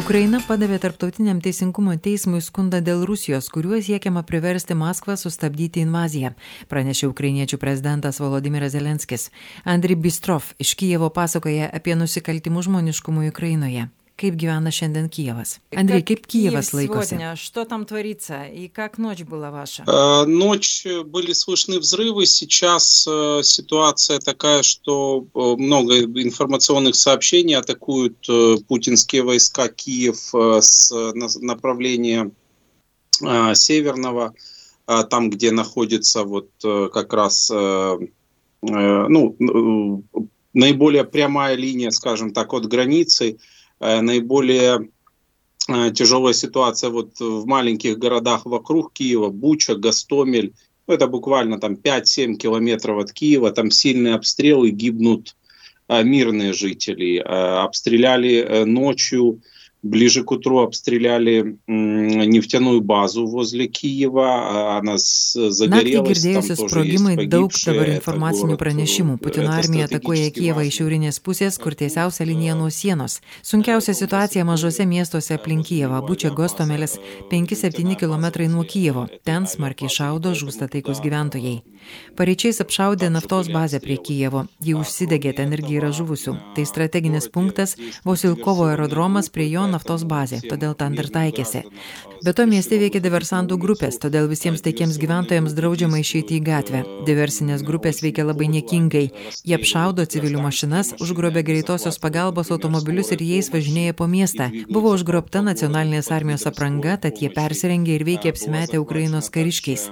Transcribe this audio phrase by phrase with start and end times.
[0.00, 6.32] Ukraina padavė Tarptautiniam teisingumo teismui skundą dėl Rusijos, kuriuo siekiama priversti Maskvą sustabdyti invaziją,
[6.72, 9.28] pranešė ukrainiečių prezidentas Volodimiras Zelenskis.
[9.68, 13.90] Andri Bistrov iš Kijevo pasakoja apie nusikaltimus žmoniškumui Ukrainoje
[14.20, 15.58] kaip gyvena šiandien Kijevas.
[15.76, 17.16] Andrei, kaip Kijevas laikosi?
[17.36, 19.84] Что там творится и как ночь была ваша?
[20.26, 22.26] Ночь были слышны взрывы.
[22.26, 23.08] Сейчас
[23.42, 28.26] ситуация такая, что много информационных сообщений атакуют
[28.68, 30.92] путинские войска Киев с
[31.40, 32.30] направления
[33.54, 34.34] северного,
[34.86, 36.50] там, где находится вот
[36.92, 39.36] как раз ну,
[40.52, 43.36] наиболее прямая линия, скажем так, от границы Э,
[43.80, 44.90] наиболее
[45.68, 50.52] э, тяжелая ситуация вот в маленьких городах вокруг Киева, Буча, Гастомель.
[50.86, 53.50] Это буквально там 5-7 километров от Киева.
[53.52, 55.36] Там сильные обстрелы, гибнут
[55.88, 57.18] э, мирные жители.
[57.18, 59.40] Обстреляли ночью
[59.85, 65.59] Ближе к утру обстреляли neftienųjų bazų возле Kyjiva, она загорелась.
[65.69, 69.19] Naktį girdėjusi sprogimai, daug dabar informacinių pranešimų.
[69.21, 73.19] Putino armija atakuoja Kijevą iš šiaurinės pusės, kur tiesiausia linija nuo sienos.
[73.45, 76.97] Sunkiausia situacija mažose miestuose aplink Kijevą, Bučia Gostomelis,
[77.29, 79.05] 5-7 km nuo Kijevo.
[79.21, 81.61] Ten smarkiai šaudo, žūsta taikus gyventojai.
[82.17, 84.47] Pareičiais apšaudė naftos bazę prie Kijevo.
[84.65, 86.33] Ji užsidegė, ten irgi yra žuvusių.
[86.57, 91.64] Tai strateginis punktas, Vosilkovo aerodromas prie jo naftos bazė, todėl ten dar taikėsi.
[92.20, 96.80] Be to mieste veikia diversantų grupės, todėl visiems taikiems gyventojams draudžiama išeiti į gatvę.
[97.06, 99.06] Diversinės grupės veikia labai niekingai.
[99.40, 104.50] Jie apšaudo civilių mašinas, užgrobė greitosios pagalbos automobilius ir jais važinėja po miestą.
[104.68, 109.88] Buvo užgrobta nacionalinės armijos apranga, tad jie persirengė ir veikė apsimetę Ukrainos kariškiais.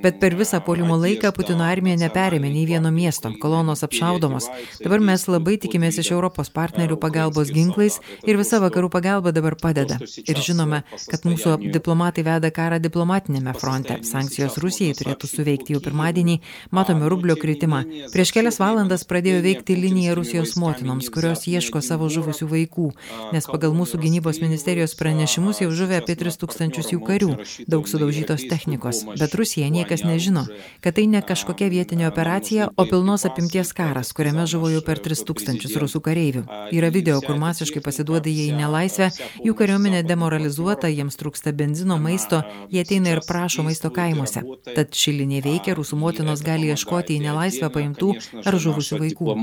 [0.00, 4.48] Bet per visą polimo laiką Putino armija neperėmė nei vieno miesto, kolonos apšaudomos.
[4.80, 9.98] Dabar mes labai tikimės iš Europos partnerių pagalbos ginklais ir visa vakarų pagalba dabar padeda.
[10.24, 13.98] Ir žinome, kad mūsų diplomatai veda karą diplomatinėme fronte.
[14.08, 16.38] Sankcijos Rusijai turėtų suveikti jau pirmadienį,
[16.72, 17.82] matome rublio kritimą.
[18.14, 22.88] Prieš kelias valandas pradėjo veikti linija Rusijos motinoms, kurios ieško savo žuvusių vaikų,
[23.36, 27.30] nes pagal mūsų gynybos ministerijos pranešimus jau žuvę apie 3000 jų karių,
[27.70, 29.04] daug sudaužytos technikos.
[29.20, 30.46] Bet Rusija niekas nežino,
[30.80, 35.76] kad tai ne kažkokia vietinė operacija, o pilnos apimties karas, kuriame žuvo jau per 3000
[35.82, 36.44] rusų kareivių.
[36.76, 39.09] Yra video, kur masiškai pasiduoda jie į nelaisvę,
[39.44, 44.42] jų kariuomenė demoralizuota, jiems trūksta benzino, maisto, jie ateina ir prašo maisto kaimuose.
[44.70, 49.36] Tad ši linija veikia, rusų motinos gali ieškoti į nelaisvę paimtų ar žuvusių vaikų.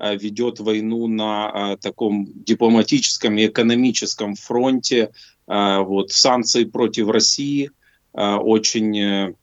[0.00, 5.10] ведет войну на таком дипломатическом и экономическом фронте.
[5.46, 7.70] Вот, санкции против России
[8.14, 9.36] очень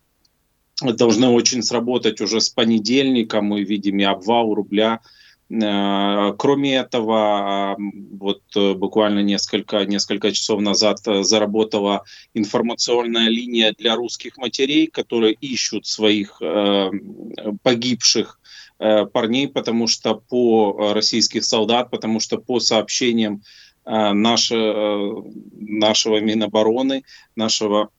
[0.82, 3.42] должны очень сработать уже с понедельника.
[3.42, 5.17] Мы видим и обвал рубля Э,
[5.50, 12.04] кроме этого, вот э, буквально несколько, несколько часов назад э, заработала
[12.34, 16.42] информационная линия для русских матерей, которые ищут своих
[17.64, 18.40] погибших
[18.78, 23.42] парней, потому что по российских солдат, потому что по сообщениям
[23.86, 27.04] нашего, нашего Минобороны,
[27.36, 27.90] нашего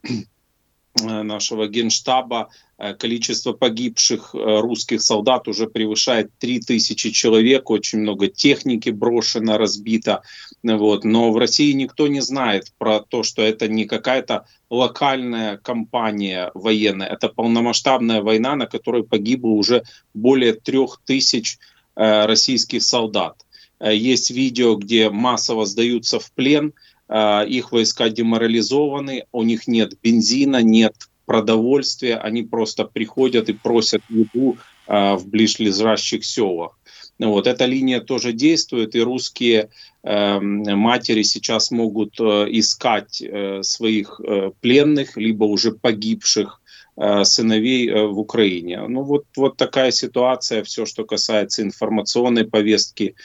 [1.05, 2.49] нашего генштаба
[2.81, 10.23] Э, количество погибших э, русских солдат уже превышает 3000 человек, очень много техники брошено, разбито.
[10.63, 11.05] Вот.
[11.05, 17.09] Но в России никто не знает про то, что это не какая-то локальная кампания военная,
[17.09, 19.83] это полномасштабная война, на которой погибло уже
[20.15, 21.59] более 3000
[21.97, 23.45] э, российских солдат.
[23.81, 26.73] Есть видео, где массово сдаются в плен,
[27.11, 30.95] их войска деморализованы, у них нет бензина, нет
[31.29, 36.79] продовольствие, они просто приходят и просят еду а, в ближлежащих селах.
[37.19, 39.69] Вот эта линия тоже действует, и русские
[40.05, 46.63] э, матери сейчас могут э, искать э, своих э, пленных, либо уже погибших
[46.97, 48.87] э, сыновей э, в Украине.
[48.87, 53.17] Ну вот, вот такая ситуация, все, что касается информационной повестки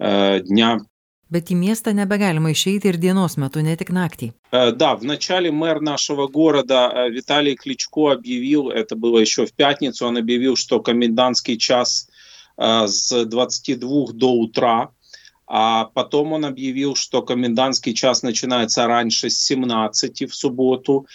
[0.00, 0.80] э, дня
[1.30, 4.30] Bet į miestą nebegalima išeiti ir dienos metu, не tik нактį.
[4.52, 10.18] Да, в начале мэр нашего города Виталий Кличко объявил, это было еще в пятницу, он
[10.18, 12.08] объявил, что комендантский час
[12.56, 14.90] с 22 до утра,
[15.48, 21.06] а потом он объявил, что комендантский час начинается раньше с 17 в субботу,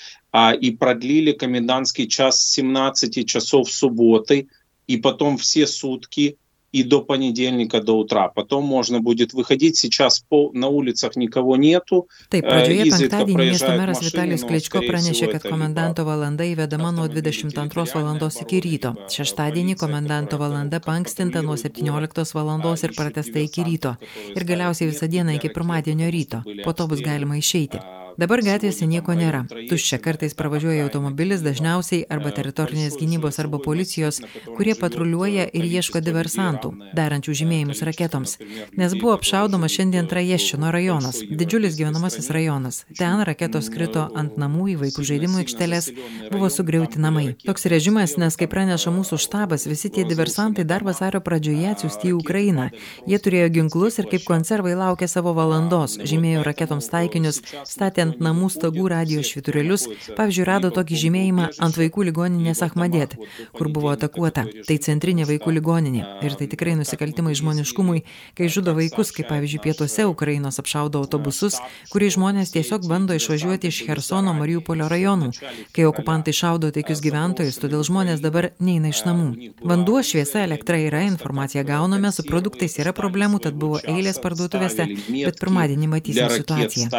[0.60, 4.50] и продлили комендантский час с 17 часов субботы,
[4.88, 6.38] и потом все сутки
[6.77, 8.29] и до понедельника до утра.
[8.29, 9.77] Потом можно будет выходить.
[9.77, 12.09] Сейчас по, на улицах никого нету.
[12.29, 18.41] Taip, pradžioje penktadienį miesto meras Vitalijus Kličko pranešė, kad komendanto valanda įvedama nuo 22 valandos
[18.45, 18.93] iki ryto.
[19.09, 23.97] Šeštadienį komendanto valanda pankstinta nuo 17 valandos ir pratesta iki ryto.
[24.37, 26.43] Ir galiausiai visą dieną iki pirmadienio ryto.
[26.65, 27.81] Po to bus galima išeiti.
[28.20, 29.44] Dabar gatvėse nieko nėra.
[29.70, 34.20] Tuščia kartais pravažiuoja automobilis, dažniausiai arba teritorinės gynybos arba policijos,
[34.58, 38.38] kurie patruliuoja ir ieško diversantų, darančių žymėjimus raketoms.
[38.78, 42.82] Nes buvo apšaudoma šiandien Traješčino rajonas, didžiulis gyvenamasis rajonas.
[43.00, 45.92] Ten raketos krito ant namų į vaikų žaidimų aikštelės,
[46.34, 47.36] buvo sugriauti namai.
[47.46, 52.18] Toks režimas, nes kaip praneša mūsų štabas, visi tie diversantai dar vasario pradžioje atsiųsti į
[52.20, 52.70] Ukrainą.
[53.08, 58.50] Jie turėjo ginklus ir kaip konservai laukė savo valandos, žymėjo raketoms taikinius, statė ant namų
[58.54, 59.88] stogų radijo švyturėlius,
[60.18, 63.16] pavyzdžiui, rado tokį žymėjimą ant vaikų ligoninės Ahmadėt,
[63.58, 64.46] kur buvo atakuota.
[64.68, 66.04] Tai centrinė vaikų ligoninė.
[66.26, 68.04] Ir tai tikrai nusikaltimai žmoniškumui,
[68.38, 71.60] kai žudo vaikus, kaip pavyzdžiui, pietuose Ukrainos apšaudo autobusus,
[71.92, 75.32] kuriais žmonės tiesiog bando išvažiuoti iš Hersono Mariupolio rajonų,
[75.76, 79.54] kai okupantai šaudo taikius gyventojus, todėl žmonės dabar neina iš namų.
[79.68, 85.42] Vanduo, šviesa, elektra yra, informaciją gauname, su produktais yra problemų, tad buvo eilės parduotuvėse, bet
[85.42, 86.90] pirmadienį matysim situaciją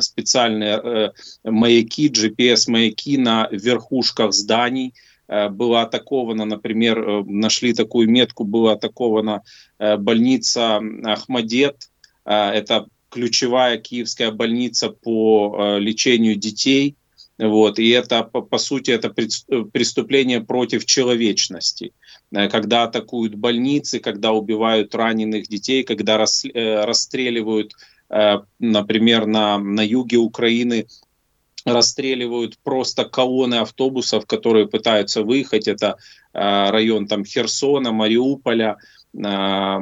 [0.00, 1.10] специальные э,
[1.44, 4.94] маяки, GPS-маяки на верхушках зданий.
[5.28, 9.42] Э, была атакована, например, э, нашли такую метку, была атакована
[9.78, 11.90] больница Ахмадет.
[12.24, 16.96] Это ключевая киевская больница по лечению детей.
[17.38, 21.92] Вот, и это, по, по сути, это преступление против человечности.
[22.30, 27.76] Когда атакуют больницы, когда убивают раненых детей, когда расстреливают Э,
[28.58, 30.86] например, на, на юге Украины
[31.64, 35.66] расстреливают просто колонны автобусов, которые пытаются выехать.
[35.66, 35.96] Это
[36.32, 38.76] э, район там Херсона, Мариуполя.
[39.16, 39.78] Э,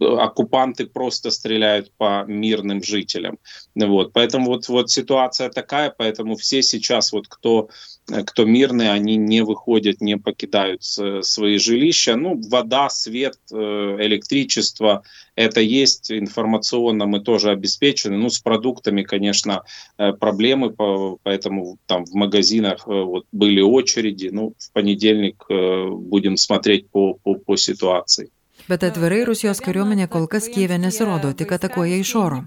[0.00, 3.38] оккупанты просто стреляют по мирным жителям.
[3.74, 4.12] Вот.
[4.12, 7.68] Поэтому вот, вот ситуация такая, поэтому все сейчас, вот кто
[8.10, 12.16] Э, кто мирные, они не выходят, не покидают свои жилища.
[12.16, 15.02] Ну, вода, свет, э, электричество,
[15.34, 18.16] это есть, информационно мы тоже обеспечены.
[18.16, 19.64] Ну, с продуктами, конечно,
[19.98, 20.74] э, проблемы,
[21.22, 24.28] поэтому там в магазинах вот были очереди.
[24.32, 28.30] Ну, в понедельник будем смотреть по, по, по ситуации.
[28.66, 32.40] Bet atvirai Rusijos kariuomenė kol kas Kievė nesirodo, tik atakuoja iš oro.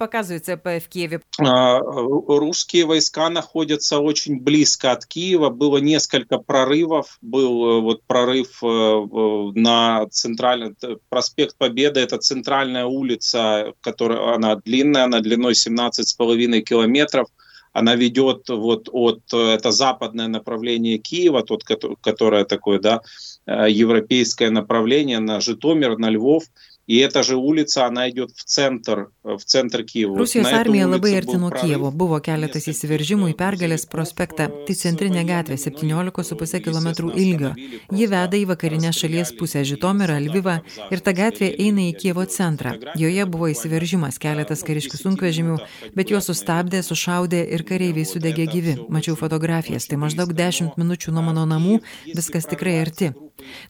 [2.44, 5.50] Русские войска находятся очень близко от Киева.
[5.50, 7.18] Было несколько прорывов.
[7.22, 10.76] Был вот прорыв на центральный
[11.08, 12.02] проспект Победы.
[12.02, 17.28] Это центральная улица, которая она длинная, она длиной 17,5 километров
[17.74, 21.64] она ведет вот от, это западное направление Киева, тот,
[22.02, 23.02] которое такое, да,
[23.39, 26.44] э, европейское направление на Житомир, на Львов,
[26.89, 30.19] И эта же улица, она идет в центр, в центр Киеvo.
[30.19, 31.91] Rusijos armija labai arti nuo Kievo.
[31.91, 34.51] Buvo keletas įsiveržimų į Pergalės prospektą.
[34.67, 37.55] Tai centrinė gatvė 17,5 km ilgio.
[37.89, 40.59] Ji veda į vakarinę šalies pusę Žitomirą, Lvivą
[40.93, 42.77] ir ta gatvė eina į Kievo centrą.
[43.01, 45.59] Joje buvo įsiveržimas keletas kariškių sunkvežimių,
[45.97, 48.77] bet juos sustabdė, sušaudė ir kareiviai sudegė gyvi.
[48.93, 51.81] Mačiau fotografijas, tai maždaug 10 minučių nuo mano namų,
[52.13, 53.15] viskas tikrai arti.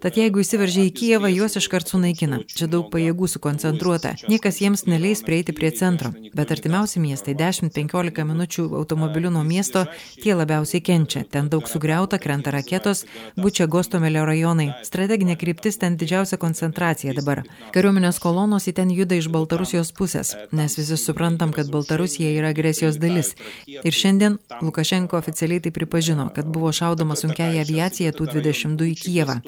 [0.03, 2.43] Tad jeigu įsiveržia į Kijevą, juos iškart sunaikina.
[2.45, 4.14] Čia daug pajėgų sukoncentruota.
[4.30, 6.12] Niekas jiems neleis prieiti prie centro.
[6.36, 9.86] Bet artimiausi miestai 10-15 minučių automobiliu nuo miesto,
[10.22, 11.24] tie labiausiai kenčia.
[11.24, 13.06] Ten daug sugriauta, krenta raketos,
[13.38, 14.70] bučia Gostomelio rajonai.
[14.88, 17.44] Strateginė kryptis ten didžiausia koncentracija dabar.
[17.76, 23.00] Kariuomenės kolonos į ten juda iš Baltarusijos pusės, nes visi suprantam, kad Baltarusija yra agresijos
[23.02, 23.34] dalis.
[23.68, 29.40] Ir šiandien Lukašenko oficialiai tai pripažino, kad buvo šaudoma sunkiai aviacija tų 22 į Kijevą.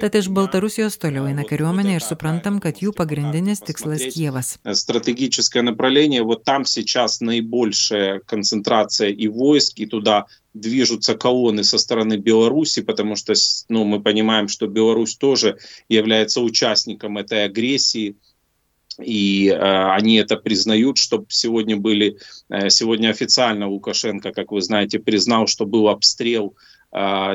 [0.00, 4.58] Tad iš Baltarusijos toliau eina kariuomenė ir suprantam, kad jų pagrindinis tikslas Kievas.
[4.72, 12.16] Стратегическое направление, вот там сейчас наибольшая концентрация и войск, и туда движутся колонны со стороны
[12.16, 13.34] Беларуси, потому что
[13.68, 18.16] ну, мы понимаем, что Беларусь тоже является участником этой агрессии,
[19.00, 19.56] и э,
[19.92, 25.66] они это признают, чтобы сегодня были, э, сегодня официально Лукашенко, как вы знаете, признал, что
[25.66, 26.54] был обстрел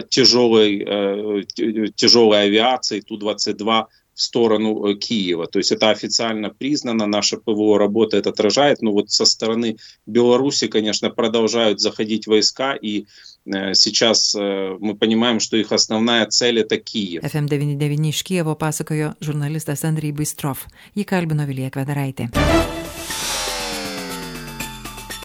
[0.10, 1.46] тяжелой,
[1.96, 5.46] тяжелой авиации Ту-22 сторону Киева.
[5.46, 10.68] То есть это официально признано, наша ПВО работа это отражает, но вот со стороны Беларуси,
[10.68, 13.06] конечно, продолжают заходить войска, и
[13.74, 17.24] сейчас мы понимаем, что их основная цель это Киев.
[17.24, 20.66] FM99 iš Kievo pasakojo žurnalistas Andrij Bistrov.
[20.96, 22.32] Jį kalbino Vilija Kvedaraitė.